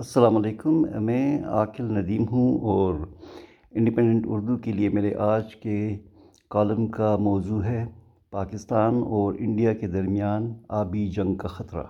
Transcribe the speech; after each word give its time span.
السلام 0.00 0.36
علیکم، 0.36 1.04
میں 1.04 1.44
عاقل 1.44 1.84
ندیم 1.84 2.24
ہوں 2.32 2.60
اور 2.60 2.94
انڈیپینڈنٹ 3.70 4.24
اردو 4.28 4.56
کے 4.56 4.72
لیے 4.72 4.88
میرے 4.88 5.14
آج 5.14 5.56
کے 5.56 5.98
کالم 6.50 6.86
کا 6.86 7.16
موضوع 7.16 7.64
ہے 7.64 7.86
پاکستان 8.30 8.94
اور 8.94 9.34
انڈیا 9.38 9.72
کے 9.72 9.86
درمیان 9.86 10.54
آبی 10.68 11.08
جنگ 11.08 11.34
کا 11.34 11.48
خطرہ۔ 11.48 11.82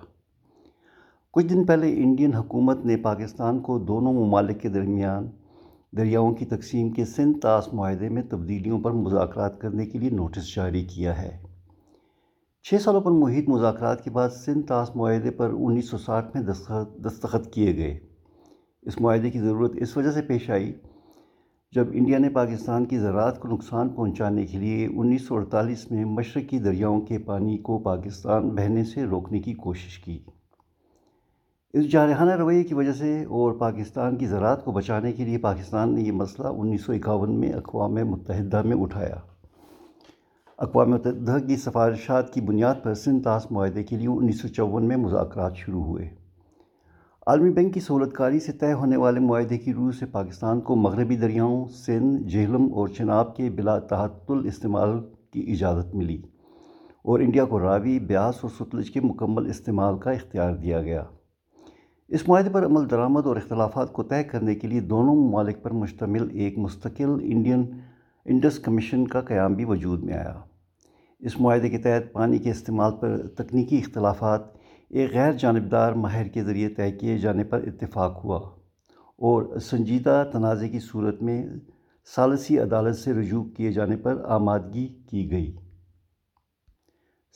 کچھ 1.33 1.47
دن 1.47 1.65
پہلے 1.65 2.03
انڈین 2.03 2.35
حکومت 2.35 2.85
نے 2.85 2.97
پاکستان 2.97 3.61
کو 3.61 3.79
دونوں 3.79 4.13
ممالک 4.13 4.61
کے 4.61 4.69
درمیان 4.69 5.31
دریاؤں 5.97 6.35
کی 6.35 6.45
تقسیم 6.45 6.91
کے 6.91 7.05
سن 7.05 7.33
تاس 7.33 7.75
معاہدے 7.75 8.09
میں 8.09 8.23
تبدیلیوں 8.23 8.81
پر 8.81 8.91
مذاکرات 8.91 9.61
کرنے 9.61 9.87
کے 9.87 9.99
لیے 9.99 10.11
نوٹس 10.11 10.55
جاری 10.57 10.85
کیا 10.85 11.23
ہے۔ 11.23 11.50
چھ 12.63 12.75
سالوں 12.81 13.01
پر 13.01 13.11
محیط 13.11 13.49
مذاکرات 13.49 14.05
کے 14.05 14.11
بعد 14.11 14.29
سندھ 14.29 14.67
تاس 14.67 14.97
معاہدے 14.97 15.31
پر 15.31 15.51
انیس 15.59 15.91
سو 15.91 15.99
ساٹھ 15.99 16.37
میں 16.37 16.45
دستخط 16.45 17.07
دستخط 17.07 17.51
کیے 17.53 17.77
گئے۔ 17.77 17.99
اس 18.83 19.01
معاہدے 19.01 19.31
کی 19.31 19.39
ضرورت 19.39 19.73
اس 19.77 19.97
وجہ 19.97 20.11
سے 20.11 20.23
پیش 20.23 20.51
آئی 20.51 20.73
جب 21.73 21.87
انڈیا 21.93 22.19
نے 22.19 22.29
پاکستان 22.29 22.85
کی 22.85 22.99
زراعت 22.99 23.41
کو 23.41 23.49
نقصان 23.49 23.89
پہنچانے 23.89 24.47
کے 24.47 24.59
لیے 24.59 24.87
انیس 24.87 25.23
سو 25.23 25.35
اڑتالیس 25.35 25.91
میں 25.91 26.05
مشرقی 26.05 26.59
دریاؤں 26.59 27.01
کے 27.01 27.19
پانی 27.19 27.59
کو 27.59 27.79
پاکستان 27.79 28.49
بہنے 28.49 28.85
سے 28.85 29.05
روکنے 29.05 29.41
کی 29.41 29.55
کوشش 29.55 29.99
کی۔ 29.99 30.19
اس 31.73 31.93
جارحانہ 31.93 32.33
رویے 32.33 32.65
کی 32.65 32.75
وجہ 32.75 32.93
سے 32.93 33.25
اور 33.25 33.53
پاکستان 33.53 34.17
کی 34.17 34.27
زراعت 34.27 34.65
کو 34.65 34.73
بچانے 34.73 35.13
کے 35.13 35.25
لیے 35.25 35.39
پاکستان 35.39 35.95
نے 35.95 36.03
یہ 36.03 36.13
مسئلہ 36.13 36.49
انیس 36.49 36.85
سو 36.85 36.93
اکاون 36.93 37.41
میں 37.41 37.53
اقوام 37.53 37.95
متحدہ 37.95 38.63
میں 38.63 38.77
اٹھایا۔ 38.77 39.17
اقوام 40.61 40.91
متحدہ 40.91 41.39
کی 41.47 41.57
سفارشات 41.57 42.35
کی 42.35 42.41
بنیاد 42.41 42.75
پر 42.83 42.95
سندھ 42.95 43.25
تاس 43.25 43.53
معاہدے 43.53 43.85
کے 43.85 43.97
لیے 43.97 44.09
انیس 44.09 44.41
سو 44.41 44.49
چون 44.49 44.89
میں 44.89 44.97
مذاکرات 44.97 45.57
شروع 45.57 45.85
ہوئے۔ 45.85 46.11
عالمی 47.27 47.51
بینک 47.51 47.75
کی 47.75 47.81
سہولت 47.81 48.13
کاری 48.13 48.41
سے 48.41 48.53
طے 48.53 48.73
ہونے 48.73 48.97
والے 48.97 49.21
معاہدے 49.21 49.59
کی 49.59 49.75
روح 49.75 49.91
سے 49.91 50.07
پاکستان 50.07 50.61
کو 50.61 50.77
مغربی 50.77 51.17
دریاؤں، 51.17 51.69
سندھ، 51.69 52.29
جہلم 52.29 52.75
اور 52.75 52.89
چناب 52.89 53.37
کے 53.37 53.51
بلا 53.51 53.79
تحت 53.79 54.31
استعمال 54.45 54.89
کی 55.33 55.53
اجازت 55.53 55.95
ملی 55.95 56.23
اور 57.05 57.21
انڈیا 57.21 57.45
کو 57.45 57.61
راوی، 57.61 57.99
بیاس 57.99 58.35
اور 58.43 58.51
ستلج 58.51 58.91
کے 58.91 59.01
مکمل 59.01 59.47
استعمال 59.47 59.99
کا 59.99 60.11
اختیار 60.11 60.55
دیا 60.55 60.83
گیا۔ 60.83 61.05
اس 62.09 62.29
معاہدے 62.29 62.51
پر 62.51 62.67
عمل 62.67 62.91
درآمد 62.91 63.27
اور 63.27 63.37
اختلافات 63.37 63.93
کو 63.93 64.03
طے 64.03 64.25
کرنے 64.25 64.55
کے 64.55 64.69
لیے 64.69 64.81
دونوں 64.81 65.15
ممالک 65.15 65.63
پر 65.63 65.71
مشتمل 65.71 66.29
ایک 66.33 66.59
مستقل 66.59 67.11
انڈین 67.23 67.71
انڈس 68.25 68.59
کمیشن 68.59 69.07
کا 69.07 69.21
قیام 69.21 69.55
بھی 69.55 69.65
وجود 69.65 70.03
میں 70.03 70.15
آیا۔ 70.15 70.41
اس 71.21 71.41
معاہدے 71.41 71.69
کے 71.69 71.79
تحت 71.79 72.13
پانی 72.13 72.39
کے 72.39 72.51
استعمال 72.51 72.93
پر 73.01 73.27
تکنیکی 73.27 73.79
اختلافات 73.79 74.41
ایک 74.89 75.15
غیر 75.15 75.33
جانبدار 75.33 75.93
ماہر 75.93 76.29
کے 76.29 76.45
ذریعے 76.45 76.69
طے 76.69 76.93
کیے 76.93 77.19
جانے 77.19 77.45
پر 77.45 77.63
اتفاق 77.63 78.25
ہوا 78.25 78.39
اور 79.19 79.59
سنجیدہ 79.59 80.31
تنازع 80.33 80.67
کی 80.67 80.79
صورت 80.79 81.23
میں 81.23 81.47
ثالثی 82.17 82.59
عدالت 82.59 82.97
سے 82.97 83.13
رجوع 83.13 83.45
کیے 83.45 83.73
جانے 83.73 83.97
پر 83.97 84.25
آمادگی 84.25 84.87
کی 85.11 85.31
گئی۔ 85.31 85.57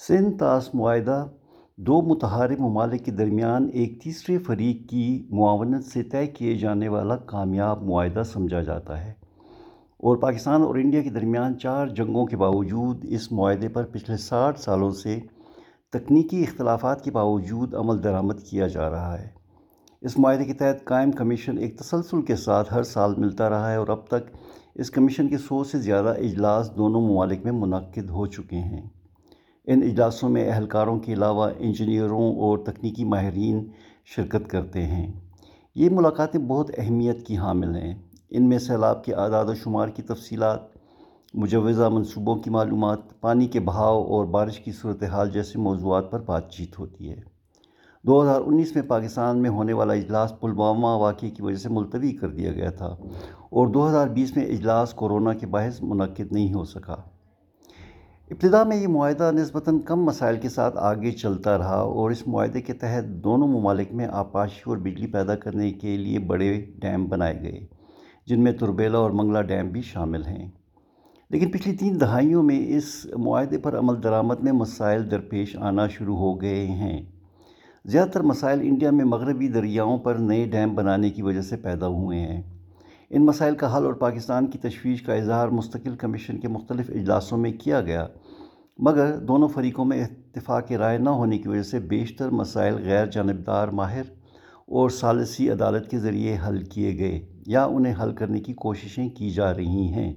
سندھ 0.09 0.39
تاس 0.39 0.75
معاہدہ 0.75 1.27
دو 1.77 2.03
متحارب 2.03 2.61
ممالک 2.61 3.05
کے 3.05 3.11
درمیان 3.11 3.69
ایک 3.73 4.03
تیسرے 4.03 4.39
فریق 4.39 4.91
کی 4.91 5.29
معاونت 5.31 5.85
سے 5.85 6.03
طے 6.03 6.27
کیے 6.27 6.55
جانے 6.55 6.89
والا 6.89 7.17
کامیاب 7.17 7.83
معاہدہ 7.83 8.23
سمجھا 8.23 8.63
جاتا 8.63 9.05
ہے۔ 9.05 9.24
اور 10.05 10.17
پاکستان 10.17 10.63
اور 10.63 10.75
انڈیا 10.75 11.03
کے 11.03 11.11
درمیان 11.11 11.59
چار 11.59 11.87
جنگوں 11.87 12.27
کے 12.27 12.37
باوجود 12.37 13.05
اس 13.09 13.33
معاہدے 13.33 13.69
پر 13.69 13.85
پچھلے 13.85 14.17
ساٹھ 14.17 14.61
سالوں 14.61 14.91
سے 14.91 15.21
تکنیکی 15.93 16.43
اختلافات 16.43 17.05
کے 17.05 17.11
باوجود 17.11 17.75
عمل 17.75 18.05
درآمد 18.05 18.35
کیا 18.51 18.67
جا 18.67 18.91
رہا 18.91 19.21
ہے۔ 19.21 19.29
اس 20.03 20.19
معاہدے 20.19 20.45
کے 20.45 20.53
تحت 20.53 20.85
قائم 20.85 21.13
کمیشن 21.13 21.59
ایک 21.59 21.79
تسلسل 21.79 22.23
کے 22.23 22.37
ساتھ 22.37 22.75
ہر 22.75 22.83
سال 22.83 23.15
ملتا 23.17 23.51
رہا 23.51 23.71
ہے 23.71 23.77
اور 23.77 23.89
اب 23.89 24.07
تک 24.07 24.37
اس 24.75 24.91
کمیشن 24.91 25.29
کے 25.29 25.39
سو 25.39 25.65
سے 25.65 25.79
زیادہ 25.79 26.09
اجلاس 26.09 26.71
دونوں 26.77 27.01
ممالک 27.01 27.45
میں 27.45 27.53
منعقد 27.53 28.11
ہو 28.11 28.27
چکے 28.27 28.57
ہیں۔ 28.57 28.83
ان 29.65 29.83
اجلاسوں 29.83 30.29
میں 30.29 30.51
اہلکاروں 30.51 30.99
کے 30.99 31.13
علاوہ 31.13 31.51
انجینئروں 31.59 32.37
اور 32.37 32.59
تکنیکی 32.59 33.05
ماہرین 33.05 33.71
شرکت 34.05 34.51
کرتے 34.51 34.83
ہیں۔ 34.83 35.13
یہ 35.75 35.91
ملاقاتیں 35.91 36.41
بہت 36.41 36.71
اہمیت 36.79 37.27
کی 37.27 37.37
حامل 37.37 37.77
ہیں۔ 37.77 37.95
ان 38.37 38.49
میں 38.49 38.59
سیلاب 38.59 39.05
کے 39.05 39.15
اعداد 39.15 39.45
و 39.45 39.55
شمار 39.55 39.89
کی 39.89 40.03
تفصیلات، 40.03 40.61
مجوزہ 41.35 41.89
منصوبوں 41.93 42.37
کی 42.37 42.51
معلومات، 42.51 43.21
پانی 43.21 43.47
کے 43.47 43.61
بہاؤ 43.61 44.03
اور 44.05 44.25
بارش 44.25 44.61
کی 44.61 44.73
صورتحال 44.73 45.31
جیسے 45.31 45.59
موضوعات 45.59 46.11
پر 46.11 46.21
بات 46.21 46.51
چیت 46.51 46.79
ہوتی 46.79 47.11
ہے۔ 47.11 47.21
دو 48.05 48.23
ہزار 48.23 48.41
انیس 48.47 48.75
میں 48.75 48.83
پاکستان 48.83 49.39
میں 49.39 49.51
ہونے 49.51 49.73
والا 49.73 49.93
اجلاس 49.93 50.33
پلوامہ 50.41 50.87
واقعے 50.87 51.31
کی 51.31 51.43
وجہ 51.43 51.57
سے 51.57 51.69
ملتوی 51.69 52.13
کر 52.13 52.29
دیا 52.29 52.53
گیا 52.53 52.71
تھا 52.71 52.87
اور 53.51 53.67
دو 53.67 53.89
ہزار 53.89 54.09
بیس 54.09 54.37
میں 54.37 54.47
اجلاس 54.47 54.95
کورونا 54.95 55.35
کے 55.35 55.47
باعث 55.47 55.83
منعقد 55.83 56.33
نہیں 56.33 56.55
ہو 56.55 56.65
سکا۔ 56.65 56.97
ابتدا 58.31 58.65
میں 58.65 58.77
یہ 58.77 58.89
معاہدہ 58.89 59.31
نسبتاً 59.33 59.79
کم 59.79 60.05
مسائل 60.05 60.37
کے 60.37 60.49
ساتھ 60.49 60.77
آگے 60.79 61.11
چلتا 61.13 61.59
رہا 61.59 61.77
اور 61.77 62.11
اس 62.11 62.29
معاہدے 62.29 62.61
کے 62.61 62.73
تحت 62.73 63.05
دونوں 63.05 63.49
ممالک 63.49 63.93
میں 63.93 64.07
آپاشی 64.13 64.61
اور 64.67 64.77
بجلی 64.77 65.07
پیدا 65.07 65.35
کرنے 65.35 65.73
کے 65.73 65.97
لیے 65.97 66.19
بڑے 66.19 66.65
ڈیم 66.79 67.07
بنائے 67.07 67.41
گئے۔ 67.43 67.84
جن 68.27 68.45
میں 68.45 68.53
تربیلا 68.53 68.99
اور 68.99 69.11
منگلہ 69.11 69.43
ڈیم 69.43 69.69
بھی 69.69 69.83
شامل 69.83 70.25
ہیں۔ 70.25 70.51
لیکن 71.31 71.51
پچھلی 71.51 71.77
تین 71.77 72.01
دہائیوں 72.01 72.43
میں 72.43 72.77
اس 72.77 73.07
معاہدے 73.19 73.59
پر 73.59 73.79
عمل 73.79 74.03
درآمد 74.03 74.41
میں 74.41 74.53
مسائل 74.53 75.11
درپیش 75.11 75.57
آنا 75.57 75.89
شروع 75.89 76.17
ہو 76.17 76.41
گئے 76.41 76.67
ہیں۔ 76.67 77.03
زیادہ 77.85 78.09
تر 78.09 78.23
مسائل 78.23 78.61
انڈیا 78.61 78.91
میں 78.91 79.05
مغربی 79.05 79.49
دریاؤں 79.49 79.99
پر 79.99 80.15
نئے 80.15 80.45
ڈیم 80.45 80.75
بنانے 80.75 81.11
کی 81.11 81.23
وجہ 81.23 81.41
سے 81.41 81.57
پیدا 81.57 81.87
ہوئے 81.87 82.19
ہیں۔ 82.19 82.43
ان 83.11 83.27
مسائل 83.27 83.55
کا 83.55 83.77
حل 83.77 83.85
اور 83.85 83.93
پاکستان 83.93 84.47
کی 84.47 84.59
تشویش 84.59 85.03
کا 85.03 85.15
اظہار 85.15 85.49
مستقل 85.49 85.97
کمیشن 85.97 86.39
کے 86.39 86.49
مختلف 86.49 86.91
اجلاسوں 86.91 87.39
میں 87.39 87.53
کیا 87.53 87.81
گیا، 87.81 88.07
مگر 88.79 89.19
دونوں 89.19 89.49
فریقوں 89.49 89.85
میں 89.85 90.05
اتفاق 90.05 90.73
رائے 90.73 90.99
نہ 90.99 91.11
ہونے 91.11 91.39
کی 91.39 91.49
وجہ 91.49 91.63
سے 91.63 91.79
بیشتر 91.79 92.31
مسائل 92.31 92.75
غیر 92.75 93.07
جانبدار 93.07 93.69
ماہر 93.69 94.03
اور 94.67 94.91
ثالثی 94.91 95.51
عدالت 95.51 95.91
کے 95.91 95.99
ذریعے 95.99 96.37
حل 96.49 96.65
کیے 96.65 96.99
گئے۔ 96.99 97.34
یا 97.47 97.65
انہیں 97.65 97.95
حل 98.03 98.15
کرنے 98.15 98.41
کی 98.41 98.53
کوششیں 98.53 99.09
کی 99.09 99.31
جا 99.31 99.55
رہی 99.55 99.89
ہیں۔ 99.93 100.15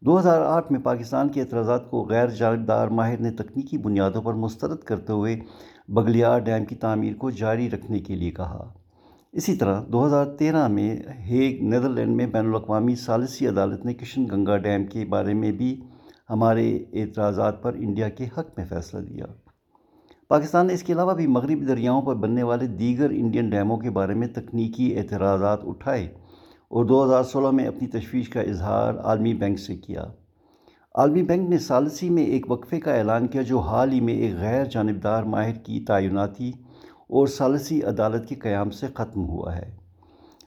دو 0.00 0.18
ہزار 0.20 0.40
آٹھ 0.40 0.72
میں 0.72 0.80
پاکستان 0.80 1.28
کے 1.28 1.40
اعتراضات 1.40 1.90
کو 1.90 2.04
غیر 2.04 2.28
جانبدار 2.28 2.88
ماہر 2.88 3.20
نے 3.20 3.30
تکنیکی 3.30 3.78
بنیادوں 3.78 4.22
پر 4.22 4.34
مسترد 4.34 4.78
کرتے 4.78 5.12
ہوئے 5.12 5.40
بغلیار 5.88 6.38
ڈیم 6.38 6.64
کی 6.64 6.74
تعمیر 6.74 7.14
کو 7.14 7.30
جاری 7.30 7.70
رکھنے 7.70 7.98
کے 7.98 8.14
لیے 8.14 8.30
کہا۔ 8.30 8.72
اسی 9.32 9.56
طرح 9.56 9.82
دو 9.92 10.06
ہزار 10.06 10.26
تیرہ 10.26 10.68
میں 10.68 10.96
ہیگ، 11.26 11.62
نیدرلینڈ 11.62 12.16
میں 12.16 12.26
بین 12.26 12.48
الاقوامی 12.48 12.94
ثالثی 12.94 13.48
عدالت 13.48 13.84
نے 13.84 13.94
کشن 13.94 14.24
گنگا 14.32 14.56
ڈیم 14.56 14.86
کے 14.86 15.04
بارے 15.04 15.34
میں 15.34 15.52
بھی 15.52 15.80
ہمارے 16.30 16.76
اعتراضات 16.92 17.62
پر 17.62 17.72
انڈیا 17.74 18.08
کے 18.08 18.26
حق 18.38 18.48
میں 18.56 18.64
فیصلہ 18.68 19.00
دیا 19.00 19.24
پاکستان 20.28 20.66
نے 20.66 20.74
اس 20.74 20.82
کے 20.82 20.92
علاوہ 20.92 21.14
بھی 21.14 21.26
مغربی 21.26 21.66
دریاؤں 21.66 22.02
پر 22.02 22.14
بننے 22.14 22.42
والے 22.42 22.66
دیگر 22.66 23.10
انڈین 23.10 23.50
ڈیموں 23.50 23.76
کے 23.76 23.90
بارے 23.90 24.14
میں 24.14 24.28
تکنیکی 24.28 24.98
اعتراضات 24.98 25.58
اٹھائے۔ 25.64 26.08
اور 26.68 26.84
دو 26.84 27.04
ہزار 27.04 27.22
سولہ 27.22 27.50
میں 27.50 27.66
اپنی 27.66 27.88
تشویش 27.88 28.28
کا 28.28 28.40
اظہار 28.40 28.94
عالمی 28.94 29.34
بینک 29.34 29.58
سے 29.58 29.76
کیا۔ 29.76 30.04
عالمی 30.94 31.22
بینک 31.22 31.50
نے 31.50 31.58
سالسی 31.58 32.10
میں 32.10 32.24
ایک 32.24 32.50
وقفے 32.50 32.80
کا 32.80 32.94
اعلان 32.94 33.26
کیا 33.26 33.42
جو 33.42 33.58
حال 33.58 33.92
ہی 33.92 34.00
میں 34.00 34.14
ایک 34.14 34.34
غیر 34.34 34.64
جانبدار 34.64 35.22
ماہر 35.22 35.52
کی 35.52 35.80
تعیناتی 35.80 36.52
اور 37.08 37.26
سالسی 37.26 37.82
عدالت 37.82 38.28
کے 38.28 38.34
قیام 38.34 38.70
سے 38.70 38.86
ختم 38.94 39.24
ہوا 39.24 39.56
ہے۔ 39.56 39.76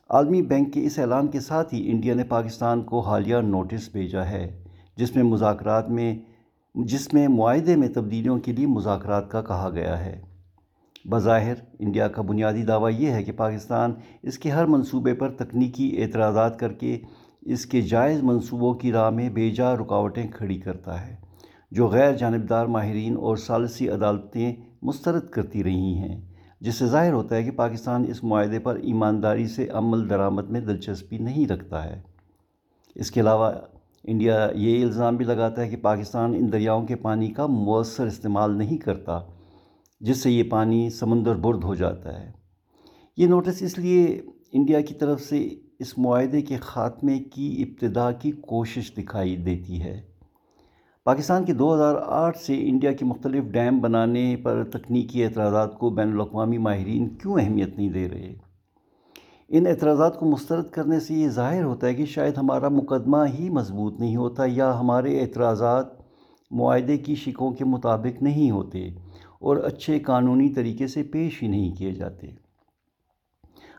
عالمی 0.10 0.42
بینک 0.42 0.74
کے 0.74 0.86
اس 0.86 1.00
اعلان 1.00 1.28
کے 1.28 1.40
ساتھ 1.40 1.74
ہی 1.74 1.92
انڈیا 1.92 2.14
نے 2.14 2.24
پاکستان 2.24 2.82
کو 2.82 3.00
حالیہ 3.00 3.36
نوٹس 3.36 3.90
بھیجا 3.92 4.30
ہے، 4.30 4.64
جس 4.96 5.16
میں 5.16 5.24
مذاکرات 5.24 5.90
میں، 5.90 6.16
جس 6.76 7.14
میں 7.14 7.28
معاہدے 7.28 7.76
میں 7.76 7.88
تبدیلیوں 7.88 8.40
کے 8.40 8.52
لیے 8.52 8.68
مذاکرات 8.68 9.32
کا 9.32 9.42
کہا 9.42 9.70
گیا 9.74 10.06
ہے۔ 10.06 10.22
بظاہر 11.06 11.54
انڈیا 11.80 12.08
کا 12.08 12.22
بنیادی 12.22 12.64
دعویٰ 12.64 12.92
یہ 13.00 13.12
ہے 13.12 13.24
کہ 13.24 13.32
پاکستان 13.32 13.94
اس 14.24 14.38
کے 14.40 14.50
ہر 14.50 14.66
منصوبے 14.66 15.14
پر 15.14 15.30
تکنیکی 15.30 16.04
اعتراضات 16.04 16.60
کر 16.60 16.74
کے 16.74 16.98
اس 17.42 17.66
کے 17.66 17.82
جائز 17.82 18.24
منصوبوں 18.24 18.74
کی 18.74 18.92
راہ 18.92 19.10
میں 19.10 19.30
بے 19.30 19.50
جا 19.50 19.76
رکاوٹیں 19.76 20.28
کھڑی 20.32 20.58
کرتا 20.58 21.08
ہے، 21.08 21.16
جو 21.72 21.88
غیر 21.88 22.12
جانبدار 22.12 22.66
ماہرین 22.66 23.18
اور 23.18 23.38
ثالثی 23.38 23.90
عدالتیں 23.90 24.56
مسترد 24.82 25.30
کرتی 25.30 25.64
رہی 25.64 25.94
ہیں۔ 25.98 26.20
جس 26.62 26.76
سے 26.76 26.86
ظاہر 26.86 27.14
ہوتا 27.14 27.36
ہے 27.36 27.44
کہ 27.44 27.52
پاکستان 27.52 28.06
اس 28.08 28.24
معاہدے 28.24 28.60
پر 28.60 28.76
ایمانداری 28.76 29.48
سے 29.48 29.68
عمل 29.70 30.10
درآمد 30.10 30.50
میں 30.50 30.62
دلچسپی 30.62 31.18
نہیں 31.18 31.48
رکھتا 31.48 31.84
ہے۔ 31.84 32.02
اس 32.96 33.12
کے 33.12 33.22
علاوہ 33.22 33.52
انڈیا 34.04 34.48
یہ 34.56 34.84
الزام 34.84 35.18
بھی 35.18 35.26
لگاتا 35.26 35.62
ہے 35.62 35.70
کہ 35.70 35.78
پاکستان 35.78 36.34
ان 36.34 36.52
دریاؤں 36.52 36.86
کے 36.88 36.96
پانی 36.96 37.32
کا 37.32 37.46
مؤثر 37.48 38.06
استعمال 38.06 38.58
نہیں 38.58 38.78
کرتا۔ 38.78 39.20
جس 40.02 40.18
سے 40.18 40.32
یہ 40.32 40.44
پانی 40.44 40.90
سمندر 40.90 41.36
برد 41.36 41.64
ہو 41.64 41.76
جاتا 41.76 42.22
ہے۔ 42.22 42.32
یہ 43.18 43.28
نوٹس 43.28 43.62
اس 43.62 43.78
لیے 43.78 44.22
انڈیا 44.52 44.82
کی 44.82 44.94
طرف 44.94 45.22
سے 45.22 45.50
اس 45.80 45.98
معاہدے 45.98 46.42
کے 46.42 46.58
خاتمے 46.58 47.20
کی 47.20 47.66
ابتدا 47.68 48.12
کی 48.12 48.32
کوشش 48.32 48.92
دکھائی 48.98 49.36
دیتی 49.36 49.82
ہے۔ 49.82 50.02
پاکستان 51.06 51.46
کے 51.46 51.54
دو 51.54 51.76
ہزار 51.76 51.96
آٹھ 52.06 52.38
سے 52.38 52.70
انڈیا 52.70 52.92
کے 52.92 53.06
مختلف 53.06 53.44
ڈیم 53.44 53.80
بنانے 53.80 54.36
پر 54.36 54.64
تکنیکی 54.64 55.24
اعتراضات 55.24 55.80
کو 55.80 55.90
بین 55.90 56.12
الاقوامی 56.12 56.58
ماہرین 56.58 57.10
کیوں 57.10 57.40
اہمیت 57.40 57.78
نہیں 57.78 57.90
دے 57.90 58.10
رہے؟ 58.10 58.34
ان 59.50 59.68
اعتراضات 59.68 60.20
کو 60.20 60.26
مسترد 60.26 60.70
کرنے 60.70 61.00
سے 61.00 61.14
یہ 61.14 61.28
ظاہر 61.28 61.64
ہوتا 61.64 61.88
ہے 61.88 61.94
کہ 61.94 62.06
شاید 62.06 62.38
ہمارا 62.38 62.70
مقدمہ 62.70 63.18
ہی 63.40 63.50
مضبوط 63.50 64.00
نہیں 64.00 64.16
ہوتا 64.16 64.44
یا 64.48 64.80
ہمارے 64.80 65.22
اعتراضات 65.22 65.86
معاہدے 66.52 66.98
کی 66.98 67.16
شکوں 67.16 67.52
کے 67.52 67.66
مطابق 67.66 68.24
نہیں 68.24 68.52
ہوتے۔ 68.52 68.90
اور 69.42 69.58
اچھے 69.58 70.00
قانونی 70.00 70.50
طریقے 70.50 70.88
سے 70.88 71.04
پیش 71.04 71.44
ہی 71.44 71.48
نہیں 71.48 71.76
کیے 71.76 71.92
جاتے۔ 71.92 72.28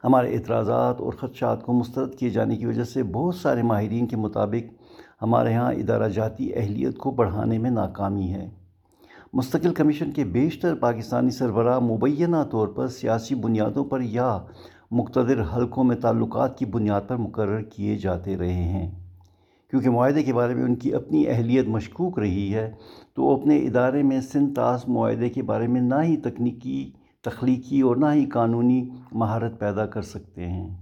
ہمارے 0.05 0.35
اعتراضات 0.35 1.01
اور 1.01 1.13
خدشات 1.13 1.63
کو 1.63 1.73
مسترد 1.73 2.15
کیے 2.15 2.31
جانے 2.31 2.57
کی 2.57 2.67
وجہ 2.67 2.85
سے 2.85 3.03
بہت 3.03 3.35
سارے 3.35 3.63
ماہرین 3.63 4.07
کے 4.07 4.17
مطابق 4.17 4.83
ہمارے 5.23 5.55
ہاں 5.55 5.73
ادارہ 5.73 6.09
جاتی 6.09 6.55
اہلیت 6.55 6.97
کو 6.97 7.11
بڑھانے 7.11 7.59
میں 7.59 7.71
ناکامی 7.71 8.33
ہے۔ 8.33 8.51
مستقل 9.33 9.75
کمیشن 9.75 10.13
کے 10.13 10.25
بیشتر 10.25 10.75
پاکستانی 10.75 11.31
سربراہ 11.31 11.79
مبینہ 11.79 12.37
طور 12.51 12.69
پر 12.69 12.89
سیاسی 12.89 13.35
بنیادوں 13.35 13.85
پر 13.85 14.01
یا 14.01 14.39
مقتدر 14.91 15.43
حلقوں 15.57 15.85
میں 15.85 15.97
تعلقات 15.97 16.59
کی 16.59 16.65
بنیاد 16.65 17.01
پر 17.09 17.17
مقرر 17.17 17.63
کیے 17.63 17.97
جاتے 17.97 18.37
رہے 18.37 18.65
ہیں۔ 18.65 19.02
کیونکہ 19.73 19.91
معاہدے 19.91 20.23
کے 20.23 20.33
بارے 20.33 20.55
میں 20.55 20.63
ان 20.63 20.75
کی 20.75 20.95
اپنی 20.95 21.29
اہلیت 21.29 21.69
مشکوک 21.69 22.19
رہی 22.19 22.55
ہے، 22.55 22.73
تو 23.15 23.25
وہ 23.25 23.41
اپنے 23.41 23.57
ادارے 23.57 24.03
میں 24.03 24.21
سنتاس 24.21 24.89
معاہدے 24.89 25.29
کے 25.29 25.43
بارے 25.43 25.67
میں 25.67 25.81
نہ 25.81 25.95
ہی 26.03 26.17
تکنیکی، 26.17 26.91
تخلیقی 27.21 27.81
اور 27.81 27.97
نہ 27.97 28.07
ہی 28.15 28.25
قانونی 28.25 28.89
مہارت 29.13 29.59
پیدا 29.59 29.87
کر 29.87 30.03
سکتے 30.03 30.47
ہیں۔ 30.47 30.77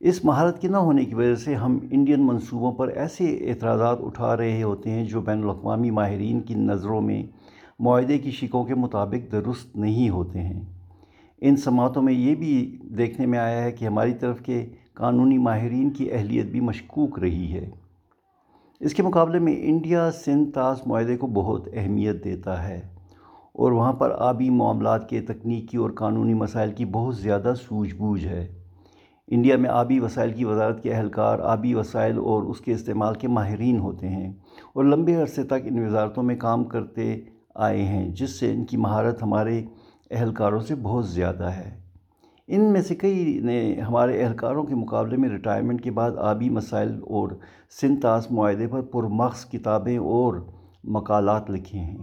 اس 0.00 0.24
مہارت 0.24 0.60
کے 0.60 0.68
نہ 0.68 0.76
ہونے 0.76 1.04
کی 1.04 1.14
وجہ 1.14 1.34
سے 1.34 1.54
ہم 1.54 1.78
انڈین 1.90 2.26
منصوبوں 2.26 2.72
پر 2.72 2.88
ایسے 2.88 3.48
اعتراضات 3.50 3.98
اٹھا 4.00 4.36
رہے 4.36 4.62
ہوتے 4.62 4.90
ہیں 4.90 5.04
جو 5.04 5.20
بین 5.20 5.42
الاقوامی 5.42 5.90
ماہرین 5.90 6.40
کی 6.40 6.54
نظروں 6.54 7.00
میں 7.00 7.22
معاہدے 7.78 8.18
کی 8.18 8.30
شکوں 8.30 8.64
کے 8.64 8.74
مطابق 8.74 9.32
درست 9.32 9.76
نہیں 9.76 10.08
ہوتے 10.08 10.40
ہیں۔ 10.40 10.60
ان 11.40 11.56
سماعتوں 11.56 12.02
میں 12.02 12.12
یہ 12.12 12.34
بھی 12.34 12.78
دیکھنے 12.82 13.26
میں 13.26 13.38
آیا 13.38 13.62
ہے 13.62 13.72
کہ 13.72 13.84
ہماری 13.84 14.14
طرف 14.14 14.40
کے 14.40 14.66
قانونی 14.98 15.38
ماہرین 15.38 15.90
کی 15.90 16.12
اہلیت 16.12 16.46
بھی 16.46 16.60
مشکوک 16.60 17.18
رہی 17.18 17.52
ہے۔ 17.52 17.70
اس 18.80 18.94
کے 18.94 19.02
مقابلے 19.02 19.38
میں 19.38 19.54
انڈیا 19.58 20.10
سندھ 20.10 20.50
تاس 20.50 20.86
معاہدے 20.86 21.16
کو 21.16 21.26
بہت 21.26 21.68
اہمیت 21.72 22.24
دیتا 22.24 22.68
ہے 22.68 22.78
اور 23.54 23.72
وہاں 23.72 23.92
پر 23.92 24.12
آبی 24.18 24.50
معاملات 24.50 25.08
کے 25.08 25.20
تکنیکی 25.20 25.76
اور 25.76 25.90
قانونی 25.90 26.34
مسائل 26.34 26.72
کی 26.72 26.84
بہت 26.84 27.16
زیادہ 27.16 27.52
سوجھ 27.60 27.94
بوجھ 27.94 28.26
ہے۔ 28.26 28.46
انڈیا 29.28 29.56
میں 29.56 29.70
آبی 29.70 30.00
وسائل 30.00 30.32
کی 30.32 30.44
وزارت 30.44 30.82
کے 30.82 30.94
اہلکار، 30.94 31.38
آبی 31.38 31.74
وسائل 31.74 32.18
اور 32.18 32.42
اس 32.42 32.60
کے 32.60 32.72
استعمال 32.72 33.14
کے 33.14 33.28
ماہرین 33.28 33.78
ہوتے 33.78 34.08
ہیں 34.08 34.32
اور 34.74 34.84
لمبے 34.84 35.14
عرصے 35.14 35.42
تک 35.42 35.64
ان 35.64 35.86
وزارتوں 35.86 36.22
میں 36.22 36.36
کام 36.36 36.64
کرتے 36.64 37.20
آئے 37.54 37.82
ہیں، 37.82 38.08
جس 38.08 38.40
سے 38.40 38.52
ان 38.52 38.64
کی 38.64 38.76
مہارت 38.76 39.22
ہمارے 39.22 39.62
اہلکاروں 40.10 40.60
سے 40.60 40.74
بہت 40.74 41.08
زیادہ 41.08 41.44
ہے۔ 41.44 41.87
ان 42.50 42.72
میں 42.72 42.80
سے 42.80 42.94
کئی 42.94 43.40
نے 43.42 43.80
ہمارے 43.88 44.22
اہلکاروں 44.22 44.64
کے 44.64 44.74
مقابلے 44.74 45.16
میں 45.16 45.28
ریٹائرمنٹ 45.28 45.84
کے 45.84 45.90
بعد 45.90 46.10
آبی 46.18 46.50
مسائل 46.50 46.92
اور 47.02 47.28
سنتاس 47.80 48.30
معاہدے 48.30 48.66
پر 48.66 48.80
پرمغز 48.80 49.44
کتابیں 49.44 49.98
اور 49.98 50.34
مقالات 50.84 51.50
لکھے 51.50 51.78
ہیں۔ 51.78 51.98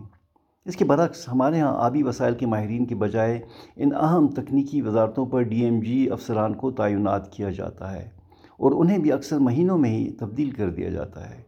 اس 0.65 0.75
کے 0.75 0.85
برعکس 0.85 1.29
ہمارے 1.29 1.59
ہاں 1.59 1.73
آبی 1.77 2.03
وسائل 2.03 2.33
کے 2.33 2.45
ماہرین 2.45 2.85
کے 2.85 2.95
بجائے 2.95 3.39
ان 3.75 3.89
اہم 3.95 4.27
تکنیکی 4.27 4.81
وزارتوں 4.81 5.25
پر 5.25 5.41
ڈی 5.41 5.63
ایم 5.63 5.79
جی 5.79 6.09
افسران 6.09 6.53
کو 6.53 6.71
تعینات 6.71 7.31
کیا 7.31 7.49
جاتا 7.49 7.93
ہے 7.93 8.09
اور 8.57 8.71
انہیں 8.71 8.97
بھی 8.97 9.11
اکثر 9.11 9.39
مہینوں 9.39 9.77
میں 9.77 9.89
ہی 9.89 10.11
تبدیل 10.11 10.49
کر 10.49 10.69
دیا 10.69 10.89
جاتا 10.89 11.29
ہے۔ 11.29 11.41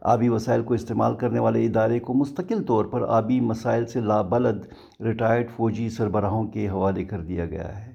آبی 0.00 0.28
وسائل 0.28 0.62
کو 0.62 0.74
استعمال 0.74 1.14
کرنے 1.14 1.38
والے 1.38 1.66
ادارے 1.66 2.00
کو 2.00 2.14
مستقل 2.14 2.62
طور 2.62 2.84
پر 2.84 3.02
آبی 3.08 3.40
مسائل 3.40 3.86
سے 3.86 4.00
لابلد 4.00 4.66
ریٹائرڈ 5.00 5.50
فوجی 5.56 5.88
سربراہوں 5.88 6.44
کے 6.44 6.68
حوالے 6.68 7.04
کر 7.04 7.20
دیا 7.20 7.46
گیا 7.46 7.86
ہے۔ 7.86 7.89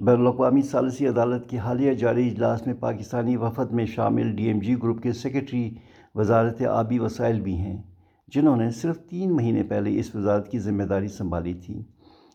بین 0.00 0.20
الاقوامی 0.20 0.62
ثالثی 0.62 1.06
عدالت 1.06 1.48
کی 1.50 1.58
حالیہ 1.58 1.92
جاری 1.92 2.30
اجلاس 2.30 2.66
میں 2.66 2.74
پاکستانی 2.74 3.36
وفد 3.36 3.72
میں 3.72 3.86
شامل 3.86 4.30
ڈی 4.36 4.44
ایم 4.44 4.58
جی 4.58 4.74
گروپ 4.82 5.02
کے 5.02 5.12
سیکرٹری 5.12 5.74
وزارت 6.14 6.62
آبی 6.62 6.98
وسائل 6.98 7.40
بھی 7.40 7.56
ہیں، 7.56 7.82
جنہوں 8.28 8.56
نے 8.56 8.70
صرف 8.70 8.98
تین 8.98 9.36
مہینے 9.36 9.62
پہلے 9.62 9.98
اس 10.00 10.14
وزارت 10.14 10.50
کی 10.50 10.58
ذمہ 10.58 10.82
داری 10.82 11.08
سنبھالی 11.08 11.54
تھی۔ 11.54 11.82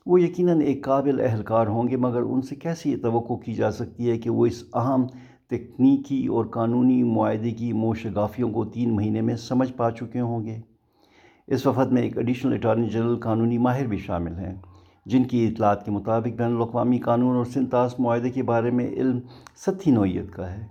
وہ 0.05 0.21
یقیناً 0.21 0.61
ایک 0.61 0.83
قابل 0.83 1.19
اہلکار 1.19 1.67
ہوں 1.67 1.87
گے، 1.87 1.97
مگر 1.97 2.21
ان 2.21 2.41
سے 2.41 2.55
کیسی 2.55 2.91
یہ 2.91 2.97
توقع 2.97 3.33
کی 3.33 3.53
جا 3.53 3.71
سکتی 3.71 4.09
ہے 4.09 4.17
کہ 4.17 4.29
وہ 4.29 4.45
اس 4.45 4.63
اہم 4.73 5.07
تکنیکی 5.49 6.27
اور 6.27 6.45
قانونی 6.45 7.03
معاہدے 7.03 7.51
کی 7.51 7.73
موشگافیوں 7.73 8.51
کو 8.51 8.65
تین 8.65 8.95
مہینے 8.95 9.21
میں 9.21 9.35
سمجھ 9.35 9.73
پا 9.73 9.91
چکے 9.91 10.19
ہوں 10.19 10.45
گے؟ 10.45 10.61
اس 11.47 11.67
وفد 11.67 11.91
میں 11.91 12.01
ایک 12.01 12.17
ایڈیشنل 12.17 12.53
اٹارنی 12.53 12.89
جنرل 12.89 13.19
قانونی 13.19 13.57
ماہر 13.57 13.87
بھی 13.87 13.97
شامل 13.97 14.35
ہیں۔ 14.35 14.55
جن 15.05 15.23
کی 15.23 15.47
اطلاعات 15.47 15.85
کے 15.85 15.91
مطابق 15.91 16.37
بین 16.37 16.55
الاقوامی 16.55 16.97
قانون 16.97 17.35
اور 17.35 17.45
سنتاس 17.45 17.99
معاہدے 17.99 18.29
کے 18.29 18.43
بارے 18.43 18.71
میں 18.71 18.89
علم 18.89 19.19
سطحی 19.55 19.91
نوعیت 19.91 20.33
کا 20.33 20.51
ہے۔ 20.51 20.65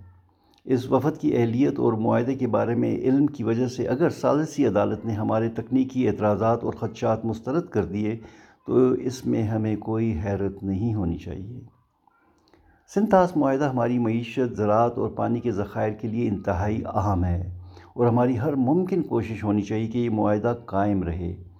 اس 0.65 0.91
وفد 0.91 1.21
کی 1.21 1.37
اہلیت 1.37 1.79
اور 1.79 1.93
معاہدے 1.93 2.35
کے 2.35 2.47
بارے 2.47 2.75
میں 2.75 2.95
علم 2.95 3.27
کی 3.27 3.43
وجہ 3.43 3.67
سے 3.67 3.87
اگر 3.87 4.09
ثالثی 4.09 4.67
عدالت 4.67 5.05
نے 5.05 5.13
ہمارے 5.13 5.49
تکنیکی 5.49 6.07
اعتراضات 6.07 6.63
اور 6.63 6.73
خدشات 6.73 7.25
مسترد 7.25 7.65
کر 7.65 7.85
دیے، 7.85 8.17
تو 8.67 8.91
اس 8.91 9.25
میں 9.25 9.43
ہمیں 9.43 9.75
کوئی 9.75 10.19
حیرت 10.25 10.63
نہیں 10.63 10.93
ہونی 10.93 11.17
چاہیے۔ 11.17 11.61
سنتاس 12.93 13.37
معاہدہ 13.37 13.69
ہماری 13.69 13.99
معیشت، 13.99 14.55
زراعت 14.55 14.97
اور 14.97 15.09
پانی 15.09 15.39
کے 15.39 15.51
ذخائر 15.51 15.91
کے 15.93 16.07
لیے 16.07 16.27
انتہائی 16.27 16.81
اہم 16.85 17.23
ہے 17.23 17.59
اور 17.93 18.07
ہماری 18.07 18.39
ہر 18.39 18.53
ممکن 18.53 19.01
کوشش 19.01 19.43
ہونی 19.43 19.61
چاہیے 19.61 19.87
کہ 19.87 19.97
یہ 19.97 20.09
معاہدہ 20.09 20.55
قائم 20.65 21.03
رہے۔ 21.03 21.52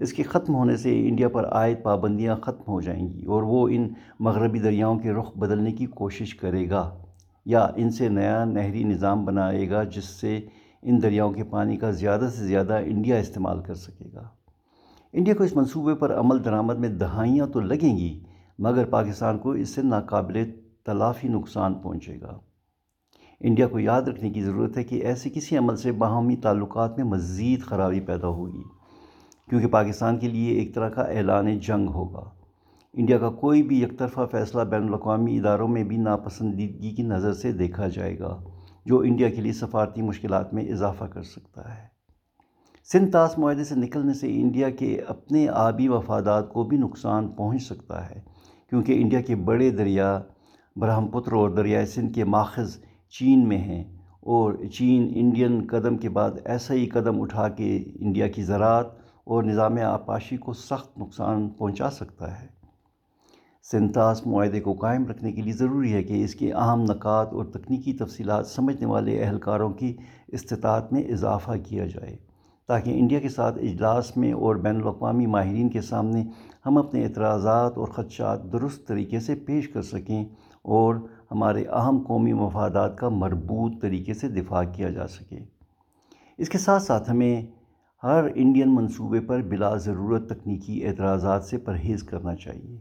اس 0.00 0.12
کے 0.12 0.22
ختم 0.22 0.54
ہونے 0.54 0.76
سے 0.76 1.08
انڈیا 1.08 1.28
پر 1.28 1.46
عائد 1.46 1.82
پابندیاں 1.82 2.36
ختم 2.36 2.62
ہو 2.68 2.80
جائیں 2.80 3.08
گی 3.08 3.24
اور 3.24 3.42
وہ 3.42 3.68
ان 3.68 3.88
مغربی 4.20 4.58
دریاؤں 4.58 4.98
کے 4.98 5.12
رخ 5.12 5.36
بدلنے 5.36 5.72
کی 5.72 5.86
کوشش 5.86 6.34
کرے 6.34 6.70
گا 6.70 6.98
یا 7.44 7.68
ان 7.76 7.90
سے 7.90 8.08
نیا 8.08 8.44
نہری 8.44 8.84
نظام 8.84 9.24
بنائے 9.24 9.70
گا 9.70 9.84
جس 9.84 10.04
سے 10.04 10.40
ان 10.82 11.02
دریاؤں 11.02 11.32
کے 11.32 11.44
پانی 11.44 11.76
کا 11.76 11.90
زیادہ 11.90 12.28
سے 12.36 12.44
زیادہ 12.44 12.78
انڈیا 12.84 13.16
استعمال 13.16 13.60
کر 13.60 13.74
سکے 13.74 14.04
گا۔ 14.14 14.28
انڈیا 15.12 15.34
کو 15.34 15.44
اس 15.44 15.56
منصوبے 15.56 15.94
پر 15.94 16.14
عمل 16.14 16.44
درآمد 16.44 16.78
میں 16.78 16.88
دہائیاں 16.88 17.46
تو 17.46 17.60
لگیں 17.60 17.96
گی، 17.96 18.20
مگر 18.58 18.84
پاکستان 18.84 19.38
کو 19.38 19.50
اس 19.50 19.68
سے 19.68 19.82
ناقابل 19.82 20.50
تلافی 20.86 21.28
نقصان 21.28 21.74
پہنچے 21.74 22.20
گا۔ 22.20 22.38
انڈیا 23.40 23.66
کو 23.66 23.78
یاد 23.78 24.02
رکھنے 24.02 24.30
کی 24.30 24.42
ضرورت 24.42 24.78
ہے 24.78 24.84
کہ 24.84 24.94
ایسے 24.94 25.30
کسی 25.30 25.56
عمل 25.56 25.76
سے 25.76 25.92
باہمی 25.92 26.36
تعلقات 26.36 26.96
میں 26.96 27.04
مزید 27.04 27.62
خرابی 27.62 28.00
پیدا 28.00 28.28
ہوگی۔ 28.28 28.62
کیونکہ 29.50 29.68
پاکستان 29.68 30.18
کے 30.18 30.28
لیے 30.28 30.52
ایک 30.52 30.74
طرح 30.74 30.88
کا 30.88 31.02
اعلان 31.02 31.58
جنگ 31.58 31.88
ہوگا۔ 31.88 32.22
انڈیا 32.94 33.18
کا 33.18 33.30
کوئی 33.30 33.62
بھی 33.62 33.82
یک 33.82 33.98
طرفہ 33.98 34.20
فیصلہ 34.30 34.62
بین 34.62 34.82
الاقوامی 34.82 35.38
اداروں 35.38 35.68
میں 35.68 35.84
بھی 35.84 35.96
ناپسندیدگی 35.96 36.90
کی 36.90 37.02
نظر 37.02 37.32
سے 37.32 37.52
دیکھا 37.52 37.88
جائے 37.88 38.18
گا، 38.18 38.36
جو 38.86 38.98
انڈیا 38.98 39.30
کے 39.30 39.40
لیے 39.40 39.52
سفارتی 39.52 40.02
مشکلات 40.02 40.54
میں 40.54 40.64
اضافہ 40.64 41.04
کر 41.04 41.22
سکتا 41.22 41.74
ہے۔ 41.74 41.86
سندھ 42.92 43.10
تاس 43.10 43.38
معاہدے 43.38 43.64
سے 43.64 43.74
نکلنے 43.74 44.14
سے 44.14 44.40
انڈیا 44.40 44.70
کے 44.70 45.00
اپنے 45.08 45.48
آبی 45.48 45.88
وفادات 45.88 46.52
کو 46.52 46.64
بھی 46.64 46.76
نقصان 46.76 47.28
پہنچ 47.28 47.62
سکتا 47.62 48.10
ہے، 48.10 48.20
کیونکہ 48.68 49.00
انڈیا 49.00 49.20
کے 49.20 49.36
بڑے 49.36 49.70
دریا 49.70 50.20
برہم 50.76 51.08
پتر 51.08 51.32
اور 51.32 51.50
دریائے 51.50 51.86
سندھ 51.86 52.14
کے 52.14 52.24
ماخذ 52.24 52.76
چین 53.10 53.48
میں 53.48 53.58
ہیں 53.58 53.82
اور 54.20 54.54
چین 54.72 55.10
انڈین 55.14 55.66
قدم 55.70 55.96
کے 55.96 56.08
بعد 56.08 56.30
ایسا 56.44 56.74
ہی 56.74 56.86
قدم 56.86 57.22
اٹھا 57.22 57.48
کے 57.48 57.76
انڈیا 58.00 58.28
کی 58.28 58.42
زراعت 58.42 58.99
اور 59.30 59.44
نظام 59.44 59.78
آپاشی 59.84 60.36
کو 60.36 60.52
سخت 60.52 60.98
نقصان 60.98 61.48
پہنچا 61.48 61.90
سکتا 61.90 62.42
ہے۔ 62.42 62.46
سنتاس 63.62 64.26
معاہدے 64.26 64.60
کو 64.60 64.72
قائم 64.72 65.06
رکھنے 65.06 65.32
کے 65.32 65.42
لیے 65.42 65.52
ضروری 65.52 65.92
ہے 65.92 66.02
کہ 66.02 66.24
اس 66.24 66.34
کے 66.34 66.52
اہم 66.52 66.82
نکات 66.82 67.32
اور 67.32 67.44
تکنیکی 67.44 67.92
تفصیلات 67.92 68.46
سمجھنے 68.46 68.86
والے 68.86 69.24
اہلکاروں 69.24 69.70
کی 69.70 69.96
استطاعت 70.28 70.92
میں 70.92 71.02
اضافہ 71.02 71.50
کیا 71.64 71.86
جائے 71.86 72.16
تاکہ 72.68 73.00
انڈیا 73.00 73.20
کے 73.20 73.28
ساتھ 73.28 73.58
اجلاس 73.58 74.16
میں 74.16 74.32
اور 74.32 74.56
بین 74.56 74.76
الاقوامی 74.76 75.26
ماہرین 75.26 75.68
کے 75.68 75.80
سامنے 75.80 76.24
ہم 76.66 76.78
اپنے 76.78 77.04
اعتراضات 77.04 77.78
اور 77.78 77.86
خدشات 77.86 78.52
درست 78.52 78.86
طریقے 78.86 79.20
سے 79.20 79.34
پیش 79.34 79.68
کر 79.68 79.82
سکیں 79.82 80.24
اور 80.62 80.94
ہمارے 81.30 81.64
اہم 81.64 82.04
قومی 82.06 82.32
مفادات 82.32 82.98
کا 82.98 83.08
مربوط 83.08 83.82
طریقے 83.82 84.14
سے 84.14 84.28
دفاع 84.28 84.62
کیا 84.72 84.90
جا 84.90 85.06
سکے۔ 85.06 85.38
اس 86.38 86.48
کے 86.48 86.58
ساتھ 86.58 86.82
ساتھ 86.82 87.10
ہمیں 87.10 87.59
ہر 88.02 88.24
انڈین 88.34 88.74
منصوبے 88.74 89.20
پر 89.20 89.42
بلا 89.42 89.76
ضرورت 89.76 90.28
تکنیکی 90.28 90.86
اعتراضات 90.86 91.44
سے 91.44 91.58
پرہیز 91.58 92.02
کرنا 92.02 92.34
چاہیے، 92.34 92.78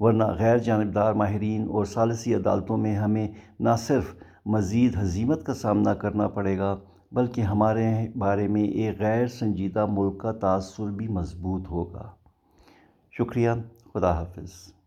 ورنہ 0.00 0.24
غیر 0.24 0.58
جانبدار 0.58 1.12
ماہرین 1.12 1.62
اور 1.68 1.84
ثالثی 1.84 2.34
عدالتوں 2.34 2.76
میں 2.76 2.96
ہمیں 2.96 3.28
نہ 3.60 3.74
صرف 3.78 4.14
مزید 4.46 4.96
حزیمت 4.96 5.46
کا 5.46 5.54
سامنا 5.54 5.94
کرنا 5.94 6.28
پڑے 6.28 6.58
گا، 6.58 6.76
بلکہ 7.12 7.40
ہمارے 7.40 7.86
بارے 8.18 8.48
میں 8.48 8.64
ایک 8.64 9.00
غیر 9.00 9.26
سنجیدہ 9.26 9.86
ملک 9.88 10.20
کا 10.20 10.32
تاثر 10.32 10.90
بھی 10.90 11.08
مضبوط 11.08 11.68
ہوگا۔ 11.70 12.10
شکریہ، 13.18 13.50
خدا 13.94 14.12
حافظ۔ 14.14 14.79